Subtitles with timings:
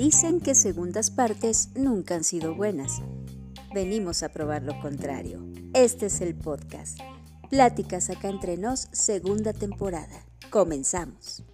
[0.00, 3.02] Dicen que segundas partes nunca han sido buenas.
[3.74, 5.44] Venimos a probar lo contrario.
[5.74, 6.98] Este es el podcast.
[7.50, 10.24] Pláticas acá entre nos, segunda temporada.
[10.50, 11.44] Comenzamos.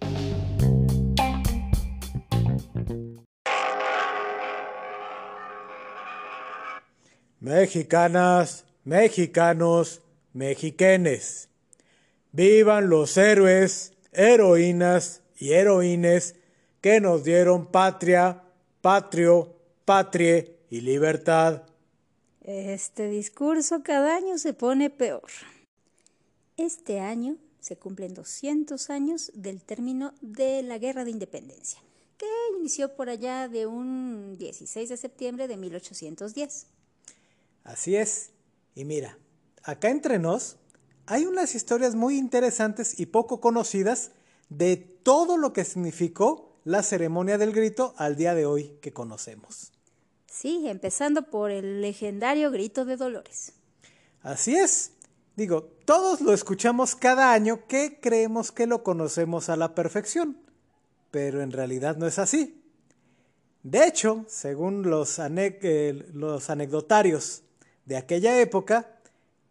[7.39, 10.01] Mexicanas, mexicanos,
[10.33, 11.49] mexiquenes.
[12.31, 16.35] Vivan los héroes, heroínas y heroínes
[16.81, 18.43] que nos dieron patria,
[18.81, 19.55] patrio,
[19.85, 21.63] patrie y libertad.
[22.41, 25.29] Este discurso cada año se pone peor.
[26.55, 31.81] Este año se cumplen 200 años del término de la Guerra de Independencia,
[32.17, 32.25] que
[32.57, 36.67] inició por allá de un 16 de septiembre de 1810.
[37.65, 38.29] Así es.
[38.73, 39.17] Y mira,
[39.63, 40.55] acá entre nos
[41.07, 44.11] hay unas historias muy interesantes y poco conocidas
[44.49, 49.71] de todo lo que significó la ceremonia del grito al día de hoy que conocemos.
[50.29, 53.53] Sí, empezando por el legendario grito de Dolores.
[54.21, 54.91] Así es.
[55.37, 60.37] Digo, todos lo escuchamos cada año que creemos que lo conocemos a la perfección,
[61.09, 62.61] pero en realidad no es así.
[63.63, 67.43] De hecho, según los, eh, los anecdotarios
[67.85, 68.96] de aquella época,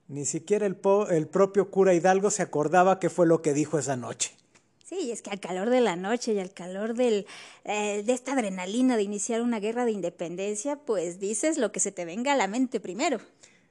[0.09, 0.79] ni siquiera el,
[1.11, 4.37] el propio cura Hidalgo se acordaba qué fue lo que dijo esa noche.
[4.85, 7.27] Sí, es que al calor de la noche y al calor del,
[7.65, 11.91] eh, de esta adrenalina de iniciar una guerra de independencia, pues dices lo que se
[11.91, 13.19] te venga a la mente primero.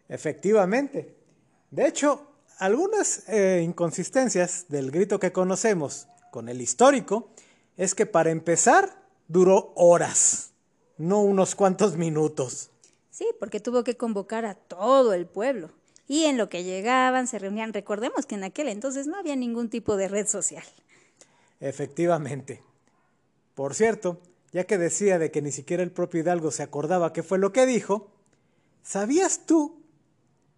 [0.10, 1.16] Efectivamente.
[1.72, 2.28] De hecho,
[2.58, 7.30] algunas eh, inconsistencias del grito que conocemos con el histórico
[7.78, 10.52] es que para empezar duró horas,
[10.98, 12.72] no unos cuantos minutos.
[13.10, 15.72] Sí, porque tuvo que convocar a todo el pueblo.
[16.08, 17.74] Y en lo que llegaban, se reunían.
[17.74, 20.64] Recordemos que en aquel entonces no había ningún tipo de red social.
[21.60, 22.62] Efectivamente.
[23.56, 27.24] Por cierto, ya que decía de que ni siquiera el propio Hidalgo se acordaba qué
[27.24, 28.12] fue lo que dijo,
[28.84, 29.82] ¿sabías tú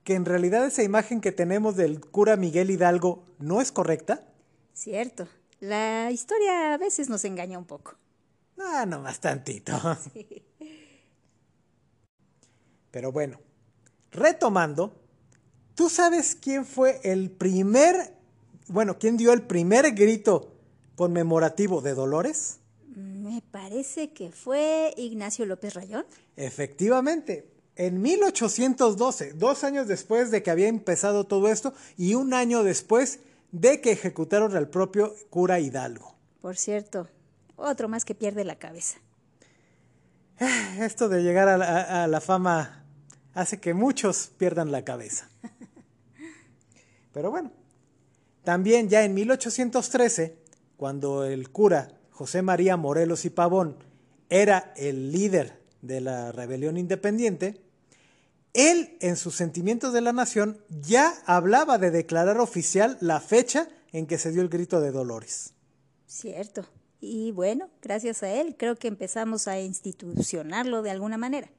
[0.03, 4.25] que en realidad esa imagen que tenemos del cura Miguel Hidalgo no es correcta?
[4.73, 5.27] Cierto.
[5.59, 7.95] La historia a veces nos engaña un poco.
[8.59, 9.73] Ah, no más tantito.
[12.91, 13.39] Pero bueno,
[14.11, 15.06] retomando,
[15.77, 18.11] ¿tú sabes quién fue el primer,
[18.67, 20.51] bueno, quién dio el primer grito
[20.95, 22.57] conmemorativo de Dolores?
[22.95, 26.05] Me parece que fue Ignacio López Rayón.
[26.35, 32.63] Efectivamente, en 1812, dos años después de que había empezado todo esto y un año
[32.63, 33.19] después
[33.51, 36.15] de que ejecutaron al propio cura Hidalgo.
[36.41, 37.07] Por cierto,
[37.55, 38.97] otro más que pierde la cabeza.
[40.79, 42.83] Esto de llegar a la, fama
[43.35, 45.29] hace que muchos pierdan la cabeza.
[47.17, 47.51] Pero bueno,
[48.43, 50.37] también ya en 1813
[50.77, 53.75] cuando el cura José María Morelos y Pavón
[54.29, 57.59] era el líder de la rebelión independiente,
[58.53, 64.05] él en sus sentimientos de la nación ya hablaba de declarar oficial la fecha en
[64.05, 65.55] que se dio el grito de Dolores.
[66.05, 66.67] Cierto.
[67.01, 71.49] Y bueno, gracias a él creo que empezamos a institucionarlo de alguna manera.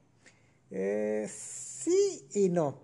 [0.71, 2.79] Eh, sí y no.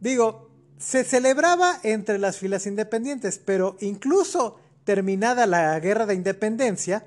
[0.00, 0.53] Digo,
[0.84, 7.06] se celebraba entre las filas independientes, pero incluso terminada la guerra de independencia,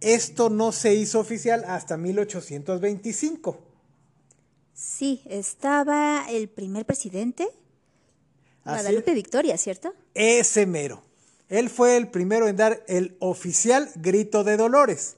[0.00, 3.58] esto no se hizo oficial hasta 1825.
[4.72, 7.46] Sí, estaba el primer presidente,
[8.64, 9.92] Guadalupe Victoria, ¿cierto?
[10.14, 11.02] Ese mero.
[11.50, 15.16] Él fue el primero en dar el oficial grito de Dolores,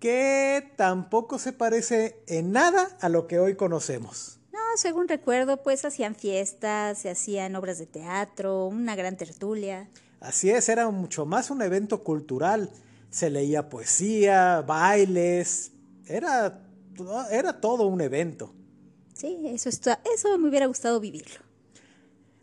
[0.00, 4.37] que tampoco se parece en nada a lo que hoy conocemos.
[4.78, 9.88] Según recuerdo, pues hacían fiestas, se hacían obras de teatro, una gran tertulia.
[10.20, 12.70] Así es, era mucho más un evento cultural.
[13.10, 15.72] Se leía poesía, bailes,
[16.06, 16.62] era,
[17.32, 18.54] era todo un evento.
[19.14, 21.40] Sí, eso, está, eso me hubiera gustado vivirlo.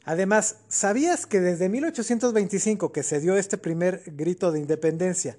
[0.04, 5.38] Además, ¿sabías que desde 1825 que se dio este primer grito de independencia,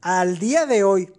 [0.00, 1.12] al día de hoy,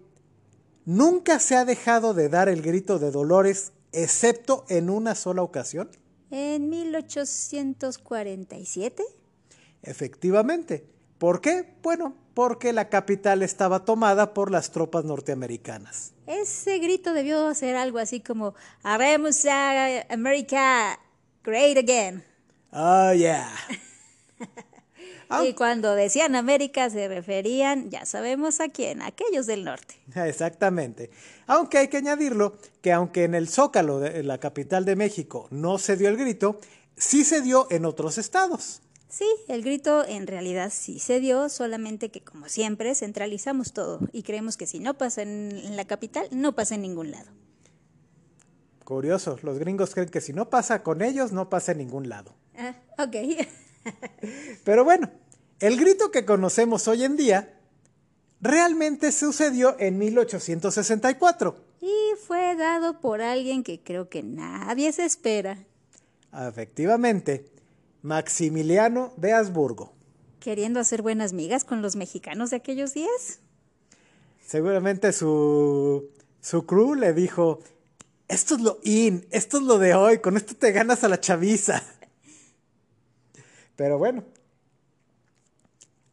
[0.83, 5.91] nunca se ha dejado de dar el grito de Dolores, excepto en una sola ocasión?
[6.29, 9.03] En 1847.
[9.83, 10.85] Efectivamente.
[11.17, 11.75] ¿Por qué?
[11.83, 16.13] Bueno, porque la capital estaba tomada por las tropas norteamericanas.
[16.25, 20.99] Ese grito debió ser algo así como haremos a America
[21.44, 22.23] great again.
[22.71, 23.53] Oh, yeah.
[25.45, 29.95] y cuando decían América se referían, ya sabemos a quién, a aquellos del norte.
[30.16, 31.10] Exactamente.
[31.48, 35.78] Aunque hay que añadirlo que aunque en el Zócalo de la capital de México no
[35.78, 36.60] se dio el grito,
[36.95, 38.81] sí se dio en otros estados.
[39.10, 44.24] Sí, el grito en realidad sí se dio, solamente que como siempre centralizamos todo y
[44.24, 47.30] creemos que si no pasa en, en la capital, no pasa en ningún lado.
[48.86, 52.33] Curioso, los gringos creen que si no pasa con ellos, no pasa en ningún lado.
[52.57, 53.16] Ah, ok.
[54.63, 55.10] Pero bueno,
[55.60, 57.54] el grito que conocemos hoy en día
[58.42, 61.56] realmente sucedió en 1864.
[61.81, 61.92] y
[62.25, 65.57] fue dado por alguien que creo que nadie se espera.
[66.33, 67.50] Efectivamente,
[68.01, 69.94] Maximiliano de Habsburgo.
[70.39, 73.39] Queriendo hacer buenas migas con los mexicanos de aquellos días.
[74.45, 76.10] Seguramente su,
[76.42, 77.60] su crew le dijo,
[78.28, 81.19] esto es lo in, esto es lo de hoy, con esto te ganas a la
[81.19, 81.83] chaviza.
[83.81, 84.24] Pero bueno.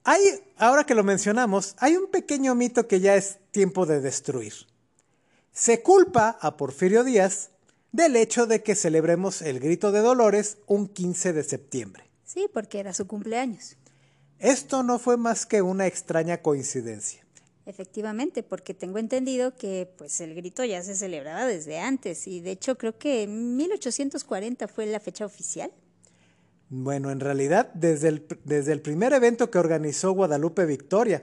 [0.03, 0.23] Hay,
[0.57, 4.55] ahora que lo mencionamos, hay un pequeño mito que ya es tiempo de destruir.
[5.53, 7.51] Se culpa a Porfirio Díaz
[7.93, 12.05] del hecho de que celebremos el grito de Dolores un 15 de septiembre.
[12.25, 13.77] Sí, porque era su cumpleaños.
[14.39, 17.23] Esto no fue más que una extraña coincidencia.
[17.67, 22.53] Efectivamente, porque tengo entendido que pues el grito ya se celebraba desde antes y de
[22.53, 25.71] hecho creo que 1840 fue la fecha oficial.
[26.71, 31.23] Bueno, en realidad, desde el, desde el primer evento que organizó Guadalupe Victoria,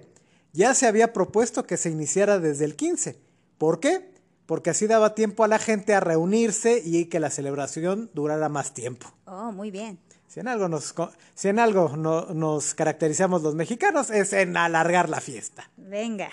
[0.54, 3.20] ya se había propuesto que se iniciara desde el 15.
[3.58, 4.14] ¿Por qué?
[4.48, 8.74] Porque así daba tiempo a la gente a reunirse y que la celebración durara más
[8.74, 9.12] tiempo.
[9.26, 10.00] Oh, muy bien.
[10.28, 10.94] Si en algo nos,
[11.36, 15.70] si en algo no- nos caracterizamos los mexicanos es en alargar la fiesta.
[15.78, 16.30] Venga.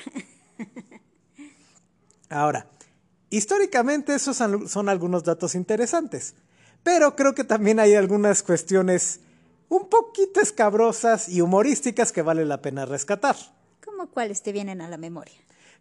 [2.28, 2.66] Ahora,
[3.30, 6.34] históricamente esos son algunos datos interesantes,
[6.82, 9.20] pero creo que también hay algunas cuestiones
[9.68, 13.36] un poquito escabrosas y humorísticas que vale la pena rescatar.
[13.84, 15.34] ¿Cómo cuáles te vienen a la memoria?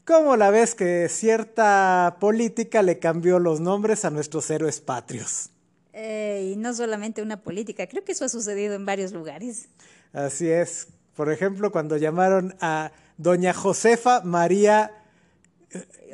[0.05, 5.49] Como la vez que cierta política le cambió los nombres a nuestros héroes patrios.
[5.93, 9.67] Eh, y no solamente una política, creo que eso ha sucedido en varios lugares.
[10.13, 10.87] Así es.
[11.15, 14.91] Por ejemplo, cuando llamaron a doña Josefa María...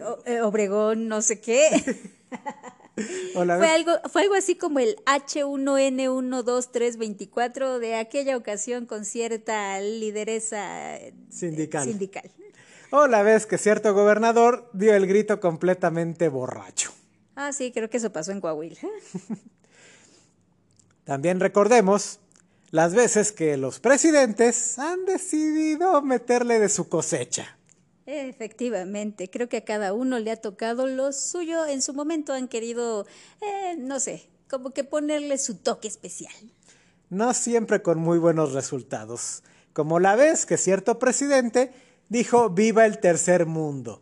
[0.03, 1.69] O- eh, Obregón, no sé qué.
[3.33, 11.13] fue, algo, fue algo así como el H1N12324 de aquella ocasión con cierta lideresa eh,
[11.29, 11.83] Sindical.
[11.83, 12.31] sindical.
[12.91, 16.91] o la vez que cierto gobernador dio el grito completamente borracho.
[17.35, 18.79] Ah, sí, creo que eso pasó en Coahuila.
[21.03, 22.19] También recordemos
[22.71, 27.56] las veces que los presidentes han decidido meterle de su cosecha.
[28.07, 31.65] Efectivamente, creo que a cada uno le ha tocado lo suyo.
[31.65, 33.05] En su momento han querido,
[33.41, 36.33] eh, no sé, como que ponerle su toque especial.
[37.09, 39.43] No siempre con muy buenos resultados.
[39.73, 41.73] Como la vez que cierto presidente
[42.07, 44.01] dijo viva el tercer mundo.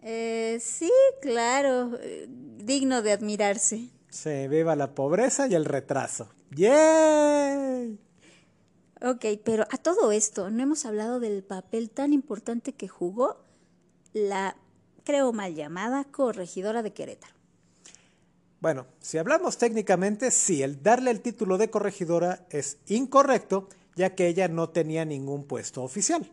[0.00, 3.88] Eh, sí, claro, eh, digno de admirarse.
[4.10, 6.28] Se viva la pobreza y el retraso.
[6.52, 7.98] ¡Yay!
[9.02, 13.38] Ok, pero a todo esto, no hemos hablado del papel tan importante que jugó
[14.12, 14.56] la,
[15.04, 17.34] creo mal llamada, corregidora de Querétaro.
[18.60, 24.28] Bueno, si hablamos técnicamente, sí, el darle el título de corregidora es incorrecto, ya que
[24.28, 26.30] ella no tenía ningún puesto oficial.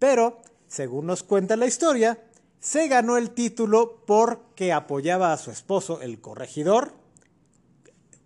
[0.00, 2.18] Pero, según nos cuenta la historia,
[2.58, 6.94] se ganó el título porque apoyaba a su esposo, el corregidor,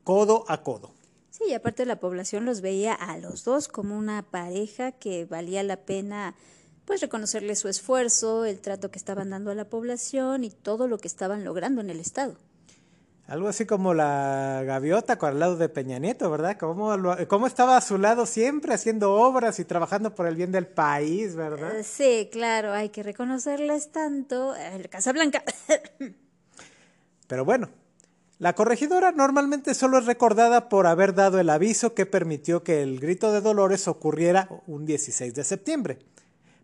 [0.02, 0.94] codo a codo.
[1.40, 5.62] Sí, y aparte la población los veía a los dos como una pareja que valía
[5.62, 6.34] la pena
[6.84, 10.98] pues reconocerle su esfuerzo, el trato que estaban dando a la población y todo lo
[10.98, 12.34] que estaban logrando en el estado.
[13.28, 16.56] Algo así como la gaviota con al lado de Peña Nieto, ¿verdad?
[16.58, 20.50] Cómo, lo- cómo estaba a su lado siempre haciendo obras y trabajando por el bien
[20.50, 21.78] del país, ¿verdad?
[21.78, 24.56] Eh, sí, claro, hay que reconocerles tanto.
[24.56, 25.44] El Casablanca.
[27.28, 27.68] Pero bueno,
[28.40, 32.98] la corregidora normalmente solo es recordada por haber dado el aviso que permitió que el
[32.98, 35.98] grito de Dolores ocurriera un 16 de septiembre.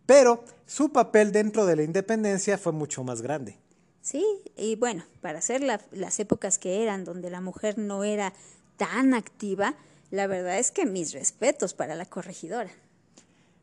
[0.06, 3.58] Pero su papel dentro de la independencia fue mucho más grande.
[4.00, 4.24] Sí,
[4.56, 8.32] y bueno, para hacer la- las épocas que eran, donde la mujer no era
[8.78, 9.74] tan activa,
[10.10, 12.70] la verdad es que mis respetos para la corregidora.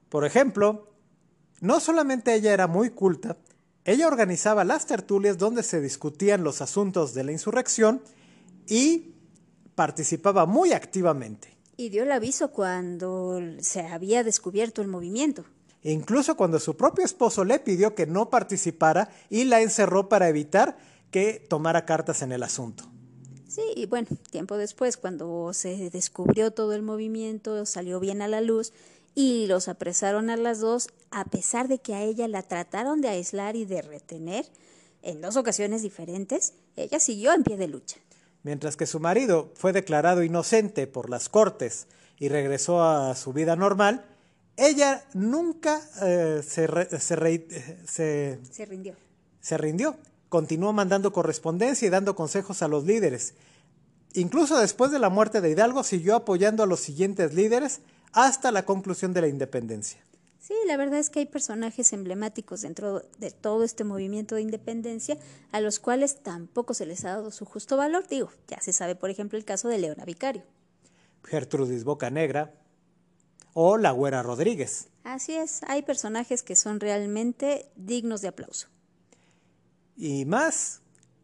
[0.09, 0.87] Por ejemplo,
[1.61, 3.37] no solamente ella era muy culta,
[3.85, 8.01] ella organizaba las tertulias donde se discutían los asuntos de la insurrección
[8.67, 9.13] y
[9.75, 11.57] participaba muy activamente.
[11.75, 15.43] Y dio el aviso cuando se había descubierto el movimiento.
[15.81, 20.29] E incluso cuando su propio esposo le pidió que no participara y la encerró para
[20.29, 20.77] evitar
[21.11, 22.85] que tomara cartas en el asunto.
[23.49, 28.41] Sí, y bueno, tiempo después, cuando se descubrió todo el movimiento, salió bien a la
[28.41, 28.73] luz
[29.15, 33.09] y los apresaron a las dos, a pesar de que a ella la trataron de
[33.09, 34.45] aislar y de retener
[35.01, 37.97] en dos ocasiones diferentes, ella siguió en pie de lucha.
[38.43, 41.87] Mientras que su marido fue declarado inocente por las cortes
[42.19, 44.05] y regresó a su vida normal,
[44.57, 46.67] ella nunca eh, se,
[46.99, 48.95] se, se rindió.
[49.39, 49.97] Se rindió.
[50.29, 53.35] Continuó mandando correspondencia y dando consejos a los líderes.
[54.13, 57.81] Incluso después de la muerte de Hidalgo siguió apoyando a los siguientes líderes
[58.13, 59.99] hasta la conclusión de la independencia.
[60.39, 65.17] Sí, la verdad es que hay personajes emblemáticos dentro de todo este movimiento de independencia
[65.53, 68.07] a los cuales tampoco se les ha dado su justo valor.
[68.09, 70.43] Digo, ya se sabe, por ejemplo, el caso de Leona Vicario.
[71.23, 72.53] Gertrudis Bocanegra
[73.53, 74.89] o la Güera Rodríguez.
[75.05, 78.67] Así es, hay personajes que son realmente dignos de aplauso.
[79.95, 80.81] Y más,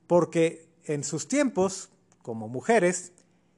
[0.08, 1.89] porque en sus tiempos,
[2.22, 3.12] como mujeres,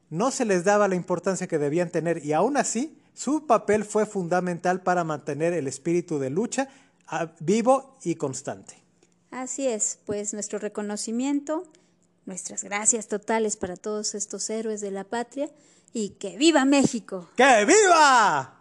[0.10, 4.06] no se les daba la importancia que debían tener y aún así su papel fue
[4.06, 6.70] fundamental para mantener el espíritu de lucha
[7.40, 8.76] vivo y constante.
[9.32, 11.64] Así es, pues nuestro reconocimiento,
[12.26, 15.50] nuestras gracias totales para todos estos héroes de la patria
[15.94, 17.30] y que viva México.
[17.36, 18.61] ¡Que viva!